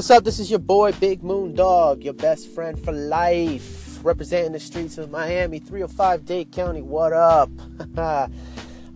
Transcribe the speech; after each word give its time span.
What's 0.00 0.10
up? 0.10 0.24
This 0.24 0.38
is 0.38 0.48
your 0.48 0.60
boy 0.60 0.92
Big 0.92 1.22
Moon 1.22 1.54
Dog, 1.54 2.02
your 2.02 2.14
best 2.14 2.48
friend 2.48 2.82
for 2.82 2.90
life, 2.90 4.02
representing 4.02 4.52
the 4.52 4.58
streets 4.58 4.96
of 4.96 5.10
Miami, 5.10 5.58
305 5.58 6.24
Dade 6.24 6.50
County. 6.50 6.80
What 6.80 7.12
up? 7.12 7.50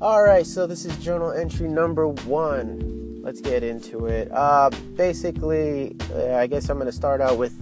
All 0.00 0.22
right, 0.22 0.46
so 0.46 0.66
this 0.66 0.86
is 0.86 0.96
journal 1.04 1.30
entry 1.30 1.68
number 1.68 2.08
one. 2.08 3.20
Let's 3.22 3.42
get 3.42 3.62
into 3.62 4.06
it. 4.06 4.32
Uh, 4.32 4.70
basically, 4.96 5.94
uh, 6.14 6.36
I 6.36 6.46
guess 6.46 6.70
I'm 6.70 6.78
going 6.78 6.86
to 6.86 6.92
start 6.92 7.20
out 7.20 7.36
with 7.36 7.52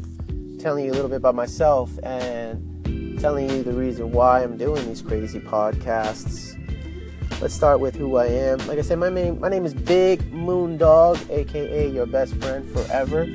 telling 0.60 0.84
you 0.84 0.92
a 0.92 0.94
little 0.94 1.10
bit 1.10 1.16
about 1.16 1.34
myself 1.34 1.90
and 2.04 3.18
telling 3.20 3.50
you 3.50 3.64
the 3.64 3.72
reason 3.72 4.12
why 4.12 4.44
I'm 4.44 4.56
doing 4.56 4.86
these 4.86 5.02
crazy 5.02 5.40
podcasts. 5.40 6.61
Let's 7.42 7.54
start 7.54 7.80
with 7.80 7.96
who 7.96 8.18
I 8.18 8.26
am. 8.26 8.64
Like 8.68 8.78
I 8.78 8.82
said, 8.82 9.00
my 9.00 9.08
name 9.08 9.40
my 9.40 9.48
name 9.48 9.64
is 9.64 9.74
Big 9.74 10.32
Moon 10.32 10.78
Dog, 10.78 11.18
aka 11.28 11.90
your 11.90 12.06
best 12.06 12.36
friend 12.36 12.64
forever. 12.70 13.26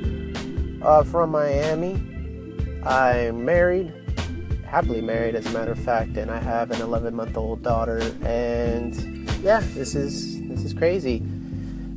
Uh, 0.81 1.03
from 1.03 1.31
Miami. 1.31 1.95
I'm 2.85 3.43
married, 3.43 3.91
happily 4.65 5.01
married 5.01 5.35
as 5.35 5.45
a 5.47 5.49
matter 5.49 5.73
of 5.73 5.79
fact, 5.79 6.15
and 6.15 6.31
I 6.31 6.39
have 6.39 6.71
an 6.71 6.79
11 6.79 7.15
month 7.15 7.35
old 7.35 7.61
daughter. 7.63 7.97
And 8.23 8.95
yeah, 9.43 9.59
this 9.73 9.93
is 9.93 10.41
this 10.47 10.63
is 10.63 10.73
crazy. 10.73 11.21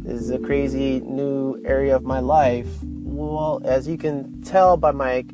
This 0.02 0.20
is 0.20 0.30
a 0.30 0.40
crazy 0.40 0.98
new 1.02 1.62
area 1.64 1.94
of 1.94 2.02
my 2.02 2.18
life. 2.18 2.66
Well, 2.82 3.60
as 3.64 3.86
you 3.86 3.96
can 3.96 4.42
tell 4.42 4.76
by 4.76 4.90
my 4.90 5.24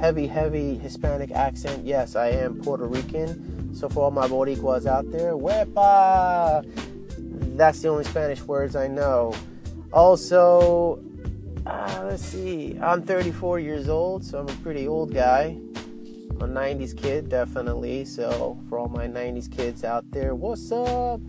heavy, 0.00 0.26
heavy 0.26 0.78
Hispanic 0.78 1.32
accent, 1.32 1.84
yes, 1.84 2.16
I 2.16 2.28
am 2.28 2.62
Puerto 2.62 2.86
Rican. 2.86 3.53
So 3.74 3.88
for 3.88 4.04
all 4.04 4.10
my 4.10 4.28
Boricuas 4.28 4.86
out 4.86 5.10
there, 5.10 5.32
huepa! 5.32 6.64
That's 7.56 7.80
the 7.80 7.88
only 7.88 8.04
Spanish 8.04 8.40
words 8.42 8.76
I 8.76 8.86
know. 8.86 9.34
Also, 9.92 11.02
uh, 11.66 12.04
let's 12.08 12.22
see, 12.22 12.78
I'm 12.80 13.02
34 13.02 13.58
years 13.58 13.88
old, 13.88 14.24
so 14.24 14.38
I'm 14.38 14.48
a 14.48 14.52
pretty 14.62 14.86
old 14.86 15.12
guy. 15.12 15.56
I'm 16.30 16.42
a 16.42 16.48
90s 16.48 16.96
kid, 16.96 17.28
definitely. 17.28 18.04
So 18.04 18.58
for 18.68 18.78
all 18.78 18.88
my 18.88 19.06
90s 19.06 19.50
kids 19.50 19.82
out 19.84 20.08
there, 20.10 20.34
what's 20.34 20.70
up? 20.70 21.20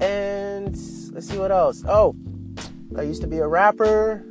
And 0.00 0.76
let's 1.12 1.28
see 1.28 1.38
what 1.38 1.52
else. 1.52 1.84
Oh, 1.86 2.16
I 2.96 3.02
used 3.02 3.20
to 3.22 3.28
be 3.28 3.38
a 3.38 3.46
rapper. 3.46 4.24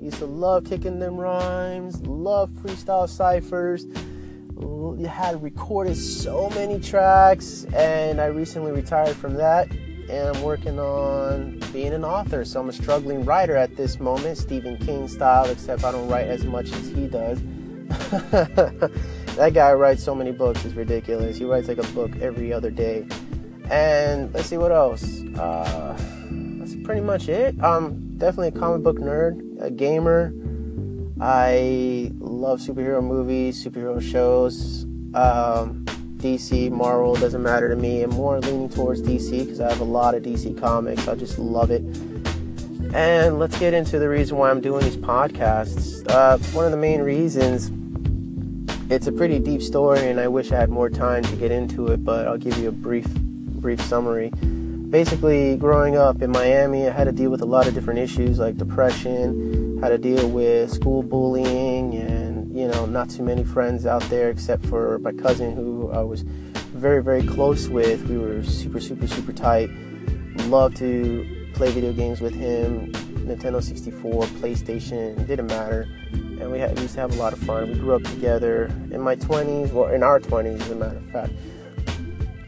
Used 0.00 0.18
to 0.18 0.26
love 0.26 0.64
kicking 0.64 0.98
them 0.98 1.16
rhymes, 1.16 2.02
love 2.02 2.50
freestyle 2.50 3.08
ciphers 3.08 3.86
had 5.06 5.42
recorded 5.42 5.96
so 5.96 6.48
many 6.50 6.80
tracks, 6.80 7.64
and 7.74 8.20
I 8.20 8.26
recently 8.26 8.72
retired 8.72 9.16
from 9.16 9.34
that. 9.34 9.70
And 9.70 10.36
I'm 10.36 10.42
working 10.42 10.78
on 10.78 11.60
being 11.72 11.92
an 11.92 12.04
author. 12.04 12.44
So 12.44 12.60
I'm 12.60 12.68
a 12.68 12.72
struggling 12.72 13.24
writer 13.24 13.56
at 13.56 13.76
this 13.76 14.00
moment, 14.00 14.36
Stephen 14.36 14.76
King 14.78 15.08
style, 15.08 15.46
except 15.46 15.84
I 15.84 15.92
don't 15.92 16.08
write 16.08 16.26
as 16.26 16.44
much 16.44 16.72
as 16.72 16.88
he 16.88 17.06
does. 17.06 17.40
that 17.88 19.52
guy 19.54 19.72
writes 19.72 20.02
so 20.02 20.14
many 20.14 20.32
books, 20.32 20.64
it's 20.64 20.74
ridiculous. 20.74 21.38
He 21.38 21.44
writes 21.44 21.68
like 21.68 21.78
a 21.78 21.86
book 21.94 22.14
every 22.20 22.52
other 22.52 22.70
day. 22.70 23.06
And 23.70 24.34
let's 24.34 24.48
see 24.48 24.58
what 24.58 24.72
else. 24.72 25.22
Uh, 25.36 25.96
that's 26.58 26.74
pretty 26.84 27.00
much 27.00 27.28
it. 27.28 27.54
I'm 27.62 28.18
definitely 28.18 28.48
a 28.48 28.60
comic 28.60 28.82
book 28.82 28.98
nerd, 28.98 29.62
a 29.62 29.70
gamer. 29.70 30.34
I 31.24 32.10
love 32.18 32.58
superhero 32.58 33.00
movies, 33.00 33.64
superhero 33.64 34.02
shows. 34.02 34.82
Um, 35.14 35.84
DC, 36.16 36.68
Marvel, 36.72 37.14
doesn't 37.14 37.44
matter 37.44 37.68
to 37.68 37.76
me. 37.76 38.02
I'm 38.02 38.10
more 38.10 38.40
leaning 38.40 38.68
towards 38.68 39.02
DC 39.02 39.44
because 39.44 39.60
I 39.60 39.68
have 39.68 39.78
a 39.78 39.84
lot 39.84 40.16
of 40.16 40.24
DC 40.24 40.60
comics. 40.60 41.06
I 41.06 41.14
just 41.14 41.38
love 41.38 41.70
it. 41.70 41.82
And 42.92 43.38
let's 43.38 43.56
get 43.56 43.72
into 43.72 44.00
the 44.00 44.08
reason 44.08 44.36
why 44.36 44.50
I'm 44.50 44.60
doing 44.60 44.82
these 44.82 44.96
podcasts. 44.96 46.04
Uh, 46.10 46.38
one 46.54 46.64
of 46.64 46.72
the 46.72 46.76
main 46.76 47.00
reasons, 47.02 47.70
it's 48.90 49.06
a 49.06 49.12
pretty 49.12 49.38
deep 49.38 49.62
story, 49.62 50.08
and 50.08 50.18
I 50.18 50.26
wish 50.26 50.50
I 50.50 50.56
had 50.56 50.70
more 50.70 50.90
time 50.90 51.22
to 51.22 51.36
get 51.36 51.52
into 51.52 51.86
it, 51.86 52.04
but 52.04 52.26
I'll 52.26 52.36
give 52.36 52.58
you 52.58 52.68
a 52.68 52.72
brief, 52.72 53.06
brief 53.06 53.80
summary. 53.82 54.32
Basically, 54.92 55.56
growing 55.56 55.96
up 55.96 56.20
in 56.20 56.30
Miami, 56.30 56.86
I 56.86 56.92
had 56.92 57.04
to 57.04 57.12
deal 57.12 57.30
with 57.30 57.40
a 57.40 57.46
lot 57.46 57.66
of 57.66 57.72
different 57.72 57.98
issues 57.98 58.38
like 58.38 58.58
depression, 58.58 59.78
had 59.80 59.88
to 59.88 59.96
deal 59.96 60.28
with 60.28 60.70
school 60.70 61.02
bullying, 61.02 61.94
and 61.94 62.54
you 62.54 62.68
know, 62.68 62.84
not 62.84 63.08
too 63.08 63.22
many 63.22 63.42
friends 63.42 63.86
out 63.86 64.02
there 64.10 64.28
except 64.28 64.66
for 64.66 64.98
my 64.98 65.12
cousin 65.12 65.56
who 65.56 65.90
I 65.92 66.02
was 66.02 66.24
very, 66.74 67.02
very 67.02 67.26
close 67.26 67.68
with. 67.68 68.06
We 68.06 68.18
were 68.18 68.42
super, 68.42 68.80
super, 68.80 69.06
super 69.06 69.32
tight. 69.32 69.70
Loved 70.48 70.76
to 70.76 71.48
play 71.54 71.70
video 71.70 71.94
games 71.94 72.20
with 72.20 72.34
him. 72.34 72.92
Nintendo 72.92 73.62
64, 73.62 74.24
PlayStation, 74.24 75.26
didn't 75.26 75.46
matter. 75.46 75.88
And 76.12 76.52
we, 76.52 76.58
had, 76.58 76.76
we 76.76 76.82
used 76.82 76.96
to 76.96 77.00
have 77.00 77.14
a 77.14 77.18
lot 77.18 77.32
of 77.32 77.38
fun. 77.38 77.70
We 77.70 77.78
grew 77.78 77.94
up 77.94 78.02
together 78.02 78.66
in 78.90 79.00
my 79.00 79.16
20s, 79.16 79.72
well, 79.72 79.88
in 79.88 80.02
our 80.02 80.20
20s, 80.20 80.60
as 80.60 80.70
a 80.70 80.74
matter 80.74 80.98
of 80.98 81.10
fact. 81.10 81.32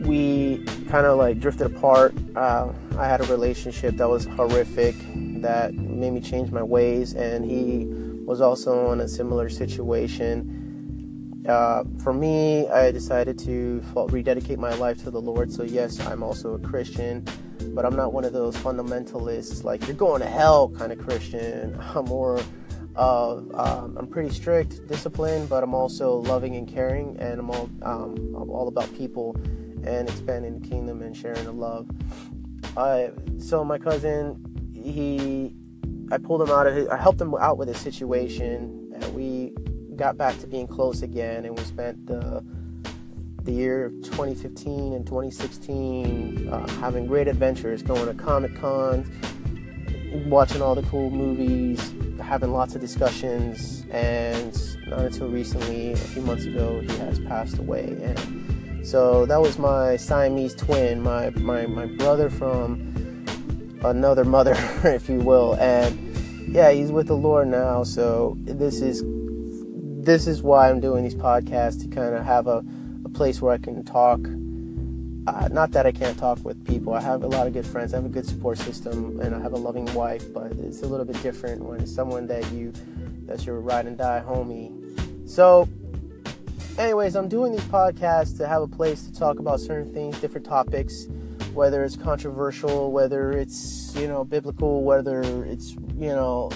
We 0.01 0.63
kind 0.95 1.07
of 1.09 1.19
like 1.19 1.41
drifted 1.41 1.67
apart. 1.67 2.15
Uh, 2.37 2.69
I 2.97 3.09
had 3.09 3.21
a 3.21 3.25
relationship 3.25 3.97
that 3.97 4.09
was 4.09 4.27
horrific 4.27 4.95
that 5.41 5.75
made 5.75 6.13
me 6.13 6.21
change 6.21 6.53
my 6.53 6.63
ways, 6.63 7.15
and 7.15 7.45
he 7.45 7.87
was 8.25 8.41
also 8.41 8.93
in 8.93 9.01
a 9.01 9.09
similar 9.09 9.49
situation. 9.49 11.43
Uh, 11.49 11.83
for 12.01 12.13
me, 12.13 12.69
I 12.69 12.93
decided 12.93 13.41
to 13.41 13.83
rededicate 14.11 14.61
my 14.61 14.73
life 14.75 15.03
to 15.03 15.11
the 15.11 15.21
Lord. 15.21 15.53
So, 15.53 15.65
yes, 15.65 15.99
I'm 15.99 16.23
also 16.23 16.55
a 16.55 16.61
Christian, 16.61 17.25
but 17.75 17.85
I'm 17.85 17.97
not 17.97 18.13
one 18.13 18.25
of 18.25 18.33
those 18.33 18.57
fundamentalists, 18.57 19.65
like 19.65 19.89
you're 19.89 19.97
going 19.97 20.21
to 20.21 20.29
hell 20.29 20.69
kind 20.69 20.93
of 20.93 20.99
Christian. 21.01 21.77
I'm 21.97 22.05
more 22.05 22.41
uh, 22.95 23.39
um, 23.55 23.97
I'm 23.99 24.07
pretty 24.07 24.31
strict, 24.31 24.87
disciplined, 24.87 25.49
but 25.49 25.65
I'm 25.65 25.75
also 25.75 26.19
loving 26.19 26.55
and 26.55 26.69
caring, 26.69 27.17
and 27.19 27.41
I'm 27.41 27.51
all 27.51 27.69
um, 27.83 28.15
I'm 28.41 28.49
all 28.49 28.69
about 28.69 28.95
people 28.95 29.37
and 29.87 30.09
expanding 30.09 30.61
the 30.61 30.69
kingdom 30.69 31.03
and 31.03 31.17
sharing 31.17 31.45
the 31.45 31.53
love. 31.53 31.89
So 33.39 33.65
my 33.65 33.79
cousin, 33.79 34.73
he 34.75 35.55
I 36.11 36.19
pulled 36.19 36.43
him 36.43 36.51
out 36.51 36.67
of 36.67 36.75
his, 36.75 36.89
I 36.89 36.97
helped 36.97 37.21
him 37.21 37.35
out 37.35 37.59
with 37.59 37.69
his 37.69 37.79
situation, 37.79 38.93
and 38.95 39.15
we 39.15 39.55
got 39.97 40.17
back 40.17 40.39
to 40.41 40.47
being 40.47 40.67
close 40.67 41.03
again, 41.03 41.45
and 41.45 41.57
we 41.57 41.65
spent 41.65 42.07
the 42.07 42.45
the 43.45 43.53
year 43.53 43.91
2015 44.05 44.95
and 44.95 45.07
2016 45.07 46.49
uh, 46.49 46.67
having 46.81 47.07
great 47.07 47.29
adventures, 47.29 47.83
going 47.83 48.07
to 48.07 48.15
Comic 48.15 48.57
Cons, 48.57 49.07
watching 50.27 50.63
all 50.63 50.75
the 50.75 50.83
cool 50.85 51.11
movies, 51.11 51.95
having 52.23 52.53
lots 52.53 52.75
of 52.75 52.81
discussions, 52.81 53.85
and 53.91 54.55
not 54.87 55.01
until 55.01 55.29
recently, 55.29 55.93
a 55.93 55.97
few 55.97 56.23
months 56.23 56.45
ago, 56.47 56.81
he 56.81 56.97
has 56.97 57.21
passed 57.21 57.59
away. 57.59 57.97
And 58.03 58.64
so 58.85 59.27
that 59.27 59.41
was 59.41 59.59
my 59.59 59.97
Siamese 59.97 60.55
twin, 60.55 61.03
my 61.03 61.31
my, 61.31 61.67
my 61.67 61.87
brother 61.87 62.29
from 62.31 62.95
another 63.85 64.25
mother, 64.25 64.55
if 64.85 65.09
you 65.09 65.19
will. 65.19 65.55
And 65.55 66.55
yeah, 66.55 66.71
he's 66.71 66.93
with 66.93 67.07
the 67.07 67.17
Lord 67.17 67.49
now. 67.49 67.85
So 67.85 68.37
this 68.41 68.81
is 68.81 69.03
this 70.05 70.27
is 70.27 70.43
why 70.43 70.69
I'm 70.69 70.81
doing 70.81 71.03
these 71.03 71.15
podcasts 71.15 71.81
to 71.83 71.89
kind 71.89 72.15
of 72.15 72.25
have 72.25 72.47
a, 72.47 72.65
a 73.05 73.09
place 73.09 73.41
where 73.41 73.53
I 73.53 73.59
can 73.59 73.85
talk. 73.85 74.21
Uh, 75.27 75.49
not 75.51 75.71
that 75.71 75.87
I 75.87 75.93
can't 75.93 76.19
talk 76.19 76.45
with 76.45 76.63
people. 76.67 76.93
I 76.93 77.01
have 77.01 77.23
a 77.23 77.27
lot 77.27 77.47
of 77.47 77.55
good 77.55 77.67
friends. 77.67 77.95
I 77.95 77.97
have 77.97 78.05
a 78.05 78.11
good 78.11 78.27
support 78.27 78.59
system, 78.59 79.19
and 79.21 79.35
I 79.35 79.41
have 79.41 79.55
a 79.55 79.57
loving 79.57 79.87
wife. 79.95 80.31
But 80.33 80.53
it's 80.53 80.83
a 80.83 80.87
little 80.87 81.07
bit 81.07 81.21
different 81.23 81.65
when 81.65 81.81
it's 81.81 81.95
someone 81.95 82.27
that 82.27 82.51
you 82.53 82.73
that's 83.25 83.47
your 83.47 83.61
ride 83.61 83.87
and 83.87 83.97
die 83.97 84.23
homie. 84.27 84.71
So, 85.29 85.67
anyways, 86.79 87.17
I'm 87.17 87.29
doing 87.29 87.53
these 87.53 87.63
podcasts 87.63 88.37
to 88.39 88.49
have 88.49 88.63
a 88.63 88.69
place 88.69 89.05
to 89.05 89.13
talk 89.13 89.39
about 89.39 89.61
certain 89.61 89.93
things, 89.93 90.21
different 90.21 90.47
topics 90.47 91.07
whether 91.55 91.85
it's 91.85 91.97
controversial, 91.97 92.91
whether 92.91 93.33
it's, 93.33 93.95
you 93.95 94.09
know, 94.09 94.25
biblical, 94.25 94.83
whether 94.83 95.23
it's, 95.45 95.71
you 95.97 96.09
know, 96.09 96.51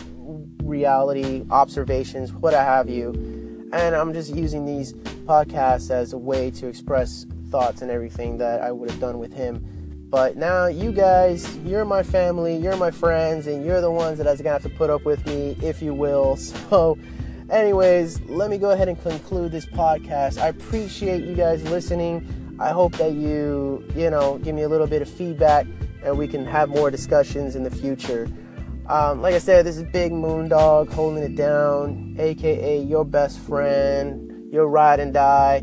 reality, 0.62 1.44
observations, 1.50 2.32
what 2.32 2.52
have 2.52 2.90
you. 2.90 3.10
And 3.72 3.94
I'm 3.94 4.12
just 4.12 4.34
using 4.34 4.66
these 4.66 4.92
podcasts 5.24 5.90
as 5.90 6.12
a 6.12 6.18
way 6.18 6.50
to 6.52 6.66
express 6.66 7.26
thoughts 7.50 7.80
and 7.80 7.90
everything 7.90 8.38
that 8.38 8.60
I 8.60 8.72
would 8.72 8.90
have 8.90 9.00
done 9.00 9.18
with 9.18 9.32
him. 9.32 9.64
But 10.10 10.36
now 10.36 10.66
you 10.66 10.90
guys, 10.90 11.56
you're 11.58 11.84
my 11.84 12.02
family, 12.02 12.56
you're 12.56 12.76
my 12.76 12.90
friends, 12.90 13.46
and 13.46 13.64
you're 13.64 13.80
the 13.80 13.90
ones 13.90 14.18
that 14.18 14.26
are 14.26 14.36
gonna 14.36 14.50
have 14.50 14.62
to 14.62 14.70
put 14.70 14.90
up 14.90 15.04
with 15.04 15.24
me, 15.26 15.56
if 15.62 15.80
you 15.80 15.94
will. 15.94 16.36
So, 16.68 16.98
anyways, 17.50 18.20
let 18.22 18.50
me 18.50 18.58
go 18.58 18.70
ahead 18.70 18.88
and 18.88 19.00
conclude 19.02 19.52
this 19.52 19.66
podcast. 19.66 20.40
I 20.40 20.48
appreciate 20.48 21.24
you 21.24 21.34
guys 21.34 21.62
listening. 21.70 22.56
I 22.60 22.70
hope 22.70 22.92
that 22.96 23.12
you, 23.12 23.84
you 23.94 24.10
know, 24.10 24.38
give 24.38 24.54
me 24.54 24.62
a 24.62 24.68
little 24.68 24.86
bit 24.86 25.02
of 25.02 25.08
feedback 25.08 25.66
and 26.02 26.16
we 26.16 26.26
can 26.26 26.44
have 26.46 26.68
more 26.68 26.90
discussions 26.90 27.56
in 27.56 27.62
the 27.62 27.70
future. 27.70 28.28
Um, 28.88 29.20
like 29.20 29.34
I 29.34 29.38
said, 29.38 29.66
this 29.66 29.76
is 29.76 29.84
Big 29.84 30.12
Moon 30.12 30.48
Dog 30.48 30.90
holding 30.90 31.22
it 31.22 31.36
down, 31.36 32.16
aka 32.18 32.80
your 32.80 33.04
best 33.04 33.38
friend, 33.38 34.50
your 34.52 34.66
ride 34.66 34.98
and 34.98 35.12
die. 35.12 35.62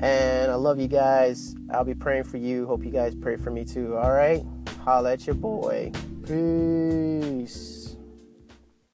And 0.00 0.50
I 0.50 0.56
love 0.56 0.80
you 0.80 0.88
guys. 0.88 1.54
I'll 1.70 1.84
be 1.84 1.94
praying 1.94 2.24
for 2.24 2.36
you. 2.36 2.66
Hope 2.66 2.84
you 2.84 2.90
guys 2.90 3.14
pray 3.14 3.36
for 3.36 3.50
me 3.50 3.64
too. 3.64 3.96
All 3.96 4.10
right? 4.10 4.44
Holla 4.84 5.12
at 5.12 5.26
your 5.26 5.36
boy. 5.36 5.92
Peace. 6.26 7.83